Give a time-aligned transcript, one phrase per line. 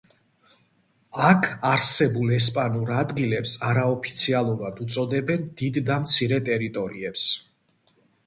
[1.25, 7.27] აქ არსებულ ესპანურ ადგილებს არაოფიციალურად უწოდებენ დიდ და მცირე ტერიტორიებს.